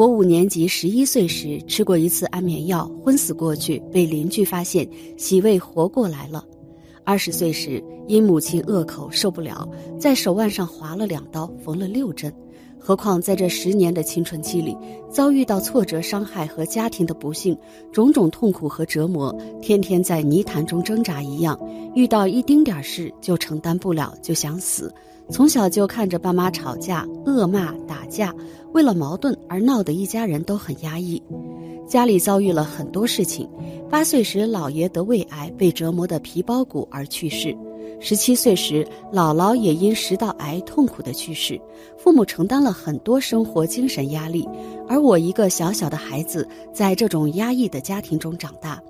[0.00, 4.88] 我五年级十一岁时吃过一次安眠药，昏死过去，被邻居发现，
[5.18, 6.42] 洗胃活过来了。
[7.04, 9.68] 二十岁时，因母亲恶口受不了，
[9.98, 12.32] 在手腕上划了两刀，缝了六针。
[12.78, 14.74] 何况在这十年的青春期里，
[15.10, 17.54] 遭遇到挫折、伤害和家庭的不幸，
[17.92, 19.30] 种种痛苦和折磨，
[19.60, 21.60] 天天在泥潭中挣扎一样，
[21.94, 24.90] 遇到一丁点事就承担不了，就想死。
[25.30, 28.34] 从小就看着爸妈吵架、恶骂、打架，
[28.72, 31.22] 为了矛盾而闹得一家人都很压抑。
[31.86, 33.48] 家里遭遇了很多事情。
[33.88, 37.56] 八岁时，姥爷得胃癌，被折磨得皮包骨而去世。
[38.00, 41.60] 十七岁时，姥姥也因食道癌痛苦的去世，
[41.98, 44.48] 父母承担了很多生活精神压力，
[44.88, 48.80] 而我一个小小的孩子，在这种压抑的家庭中长大，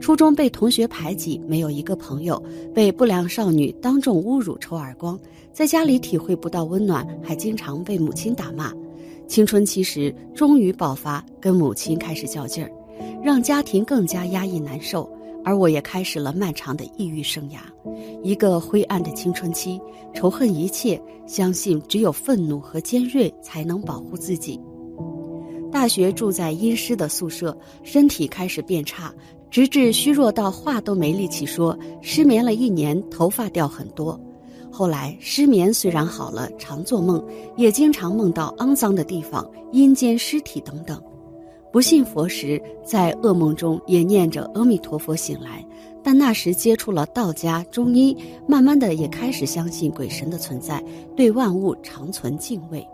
[0.00, 2.42] 初中被同学排挤，没有一个朋友，
[2.74, 5.18] 被不良少女当众侮辱、抽耳光，
[5.52, 8.72] 在家里体会不到温暖，还经常被母亲打骂。
[9.26, 12.70] 青春期时终于爆发，跟母亲开始较劲儿，
[13.22, 15.08] 让家庭更加压抑难受。
[15.44, 17.58] 而我也开始了漫长的抑郁生涯，
[18.22, 19.80] 一个灰暗的青春期，
[20.12, 24.60] 仇恨一切，相信只有愤怒和尖锐才能保护自己。
[25.70, 29.14] 大学住在阴湿的宿舍，身体开始变差，
[29.50, 31.78] 直至虚弱到话都没力气说。
[32.00, 34.18] 失眠了一年，头发掉很多。
[34.70, 37.24] 后来失眠虽然好了，常做梦，
[37.56, 41.02] 也经常梦到肮脏的地方、阴间尸体等等。
[41.72, 45.64] 不信佛时，在噩梦中也念着阿弥陀佛醒来，
[46.02, 50.82] 但那时接触了道家中医，慢慢的也开始相信鬼神的存在，
[51.16, 52.86] 对万物常存敬畏。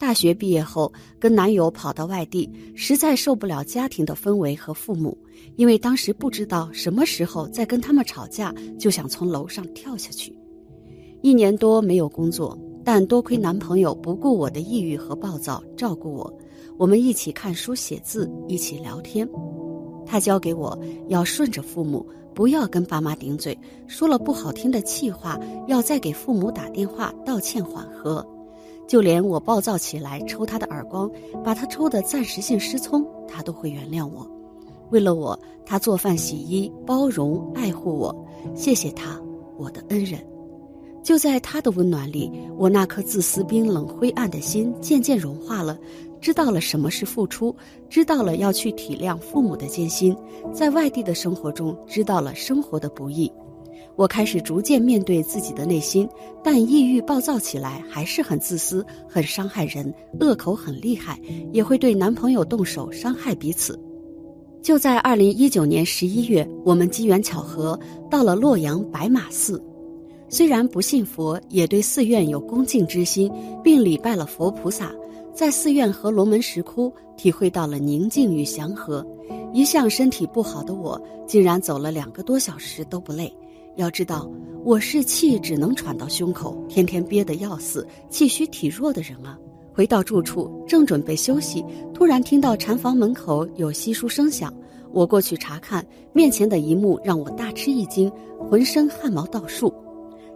[0.00, 5.16] 大学毕业后，跟男友跑到外地，实在受不了家庭的氛围和父母，
[5.56, 10.34] 因为当时不知道什么时候再跟他们吵架，就想从楼上跳下去。
[11.20, 16.34] 一年多没有工作，但多亏男朋友不顾我的抑郁和暴躁，照顾我。
[16.78, 19.28] 我们一起看书写字，一起聊天。
[20.06, 20.76] 他教给我
[21.08, 23.56] 要顺着父母，不要跟爸妈顶嘴，
[23.86, 25.38] 说了不好听的气话，
[25.68, 28.26] 要再给父母打电话道歉缓和。
[28.90, 31.08] 就连我暴躁起来抽他的耳光，
[31.44, 34.28] 把他抽得暂时性失聪，他都会原谅我。
[34.90, 38.12] 为了我，他做饭洗衣，包容爱护我。
[38.52, 39.16] 谢谢他，
[39.56, 40.18] 我的恩人。
[41.04, 45.78] 就在他的温暖里，我那颗自私、冰冷、灰暗的心渐渐融化了。
[46.20, 47.54] 知道了什么是付出，
[47.88, 50.16] 知道了要去体谅父母的艰辛，
[50.52, 53.32] 在外地的生活中知道了生活的不易，
[53.96, 56.08] 我开始逐渐面对自己的内心，
[56.42, 61.20] 但抑郁暴躁起来还是很自私，很伤害人，恶口很厉害，
[61.52, 63.78] 也会对男朋友动手伤害彼此。
[64.62, 67.78] 就在二零一九年十一月，我们机缘巧合
[68.10, 69.62] 到了洛阳白马寺，
[70.28, 73.30] 虽然不信佛，也对寺院有恭敬之心，
[73.62, 74.92] 并礼拜了佛菩萨。
[75.32, 79.06] 在寺院和龙门石窟体会到了宁静与祥和，
[79.54, 83.32] 一向身体不好的我，竟然走了两个多小时都不累。
[83.76, 84.30] 要知道，
[84.64, 89.38] 我是气只能喘到胸口，天天憋得要死，气虚体弱的人啊！
[89.72, 91.64] 回到住处，正准备休息，
[91.94, 94.52] 突然听到禅房门口有稀疏声响，
[94.92, 99.72] 我过去查看，面前的一幕让我大吃一惊，浑身汗毛倒竖。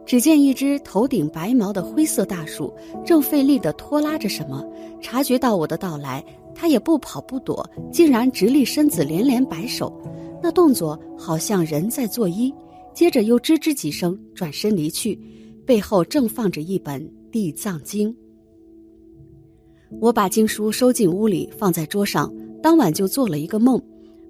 [0.06, 2.72] 只见一只头顶白毛的灰色大鼠，
[3.04, 4.64] 正费力地拖拉着什么。
[5.00, 6.24] 察觉到我的到来，
[6.54, 9.92] 它也不跑不躲，竟然直立身子，连连摆手，
[10.42, 12.52] 那动作好像人在作揖。
[12.94, 15.18] 接着又吱吱几声，转身离去，
[15.66, 18.08] 背后正放着一本《地藏经》。
[20.00, 22.32] 我把经书收进屋里，放在桌上。
[22.62, 23.82] 当晚就做了一个梦，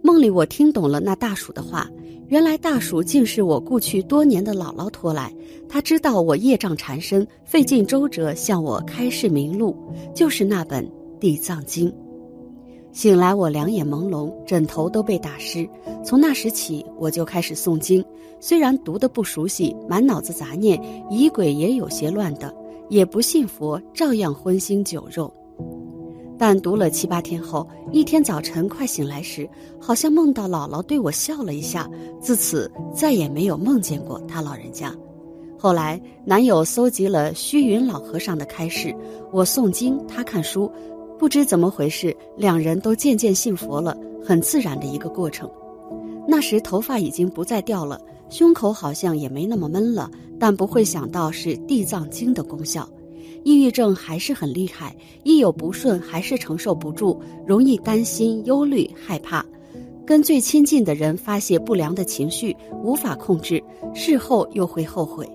[0.03, 1.89] 梦里我听懂了那大鼠的话。
[2.29, 5.33] 原来大鼠竟是我故去多年的姥姥托来，
[5.69, 9.77] 他知道我业障缠身，费尽周折向我开示明路，
[10.15, 10.85] 就是那本
[11.21, 11.89] 《地藏经》。
[12.95, 15.69] 醒来我两眼朦胧，枕头都被打湿。
[16.05, 18.03] 从那时起，我就开始诵经，
[18.39, 22.55] 虽然读得不熟悉，满脑子杂念，疑鬼也有些乱的，
[22.89, 25.29] 也不信佛，照样荤腥酒肉。
[26.39, 29.49] 但读了七八天后，一天早晨快醒来时，
[29.81, 31.91] 好像梦到姥姥对我笑了一下。
[32.21, 34.95] 自此再也没有梦见过他老人家。
[35.59, 38.95] 后来男友搜集了虚云老和尚的开示，
[39.33, 40.71] 我诵经，他看书，
[41.19, 45.49] 不知怎么回事，两人都渐渐信佛了，很自然的一个过程。
[46.27, 52.89] 那时头发已经不再掉了，胸口好像也没那么闷了，但不会想到是地藏经的功效。
[53.45, 59.45] 抑郁症还是很厉害，一有不顺还是承受不住，容易担心、忧虑、害怕，
[60.07, 63.63] 跟最亲近的人发泄不良的情绪，无法控制，
[63.95, 65.29] 事后又会后悔。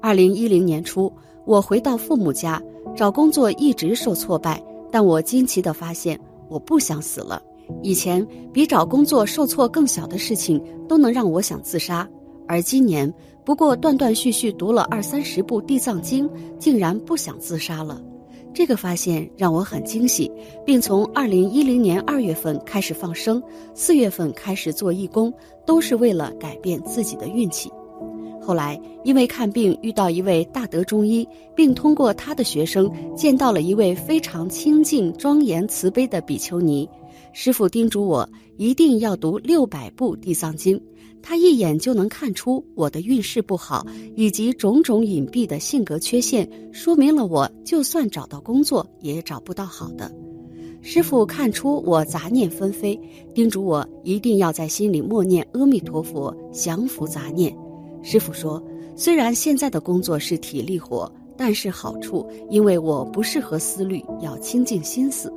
[0.00, 1.12] 二零一零年初，
[1.44, 2.62] 我回到父母家
[2.96, 6.18] 找工作，一直受挫败，但我惊奇地发现，
[6.48, 7.42] 我不想死了。
[7.82, 12.08] 以前比找工作受挫更小的事情都能让我想自杀，
[12.46, 13.12] 而今年
[13.44, 18.02] 不过断断续续读了二三十部《地藏经》，竟然不想自杀了。
[18.54, 20.32] 这个发现让我很惊喜，
[20.64, 23.40] 并从二零一零年二月份开始放生，
[23.74, 25.32] 四月份开始做义工，
[25.66, 27.70] 都是为了改变自己的运气。
[28.48, 36.88] 后来因为看病遇到一位大德中医，并通过他的学生见到了一位非常清净、庄严、慈悲的比丘尼。
[37.34, 40.78] 师傅叮嘱我一定要读六百部《地藏经》，
[41.22, 43.86] 他一眼就能看出我的运势不好，
[44.16, 50.10] 以及种种隐蔽的性格缺陷，说明了我就算找到工作也找不到好的。
[50.80, 52.98] 师傅看出我杂念纷飞，
[53.34, 57.54] 叮嘱我一定要在心里默念阿弥陀佛，降服杂念。
[58.02, 58.62] 师傅说，
[58.96, 65.32] 虽然现在的工作是体力活，但是好处，因为我不适合思虑，要清净心思。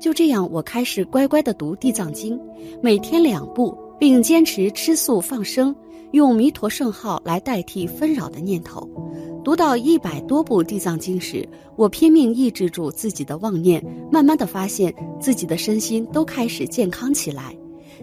[0.00, 2.38] 就这样，我开始乖乖地读《地藏经》，
[2.80, 5.74] 每天两部，并坚持吃素放生，
[6.12, 8.88] 用弥陀圣号来代替纷扰的念头。
[9.44, 17.56] 读到一百多部《地藏经》时，我拼命抑制住自己的妄念，慢慢的发现自己的身心都开始健康起来，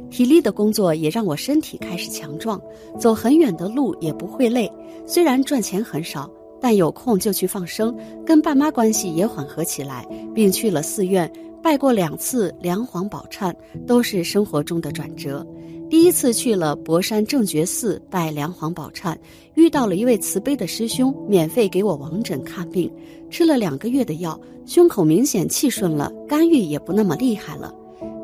[0.09, 2.62] 体力的工作也让我身体开始强壮，
[3.00, 4.71] 走很远的路也不会累。
[5.06, 6.30] 虽然赚钱很少，
[6.62, 7.95] 但有空就去放生，
[8.25, 11.31] 跟爸妈关系也缓和起来，并去了寺院。
[11.62, 13.51] 拜过两次梁皇宝忏，
[13.88, 15.45] 都是生活中的转折。
[15.89, 19.15] 第一次去了博山正觉寺拜梁皇宝忏，
[19.56, 22.92] 遇到了一位慈悲的师兄，免费给我王诊看病，
[23.31, 27.74] 吃了两个月的药，胸口明显气顺了，肝郁也不那么厉害了。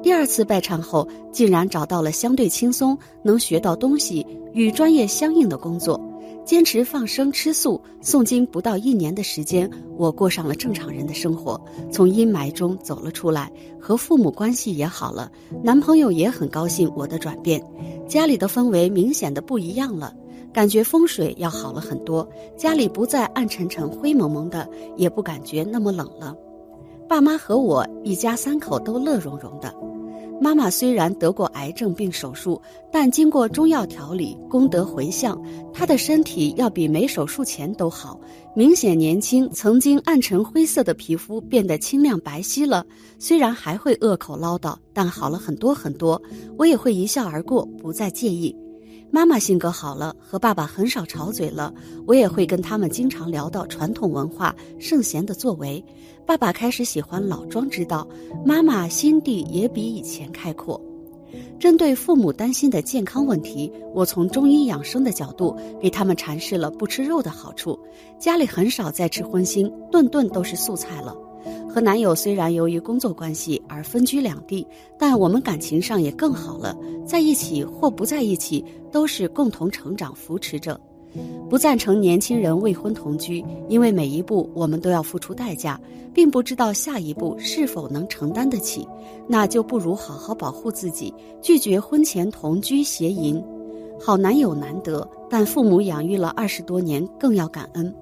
[0.03, 5.99] 第二次拜忏后，竟然找到了相对轻松、能学到东西、与专业相应的工作。
[6.43, 11.61] 坚持放生吃素诵经不到一年的时间，我过上了正常人的生活，
[11.91, 15.31] 从阴霾中走了出来，和父母关系也好了，
[15.63, 17.63] 男朋友也很高兴我的转变，
[18.07, 20.15] 家里的氛围明显的不一样了，
[20.51, 22.27] 感觉风水要好了很多，
[22.57, 26.35] 家里不再暗沉沉灰蒙蒙的，也不感觉那么冷了，
[27.11, 29.75] 爸妈和我一家三口都乐融融的。
[30.39, 35.37] 妈妈虽然得过癌症并手术，但经过中药调理，功德回向，
[35.73, 38.17] 她的身体要比没手术前都好，
[38.55, 39.49] 明显年轻。
[39.49, 42.85] 曾经暗沉灰色的皮肤变得清亮白皙了。
[43.19, 46.19] 虽然还会恶口唠叨，但好了很多很多。
[46.57, 48.55] 我也会一笑而过，不再介意。
[49.13, 51.73] 妈妈性格好了，和爸爸很少吵嘴了。
[52.07, 55.83] 我也会跟他们经常聊到传统文化、圣贤的作为。
[56.25, 58.07] 爸爸开始喜欢老庄之道，
[58.45, 60.81] 妈妈心地也比以前开阔。
[61.59, 67.77] 针对父母担心的健康问题，我从中医养生的角度给他们阐释了不吃肉的好处。
[68.17, 71.13] 家里很少再吃荤腥，顿顿都是素菜了。
[71.69, 74.65] 和男友虽然由于工作关系而分居两地，
[74.97, 76.77] 但我们感情上也更好了。
[77.05, 80.79] 在一起或不在一起，都是共同成长扶持着。
[81.49, 85.77] 不赞成年轻人未婚同居，因为每一步我们都要付出代价，
[86.13, 88.87] 并不知道下一步是否能承担得起。
[89.27, 93.43] 那就不如好好保护自己，拒绝婚前同居邪淫。
[93.99, 97.93] 好男友难得，但父母养育了二十多年，更要感恩。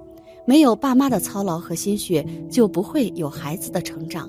[0.50, 4.28] 没有爸妈的操劳和心血，就不会有孩子的成长。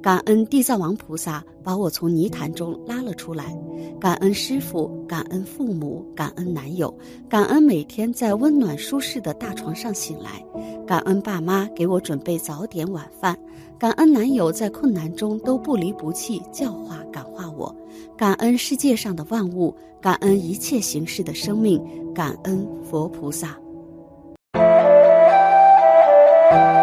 [0.00, 3.54] 感恩地藏王菩萨把我从泥潭中拉了出来，
[4.00, 6.96] 感恩师傅，感恩父母，感恩男友，
[7.28, 10.42] 感恩每天在温暖舒适的大床上醒来，
[10.86, 13.38] 感恩爸妈给我准备早点晚饭，
[13.78, 17.76] 感恩男友在困难中都不离不弃教化感化我，
[18.16, 21.78] 感恩世界上的万物，感恩一切形式的生命，
[22.14, 23.54] 感恩佛菩萨。
[26.50, 26.77] Thank you.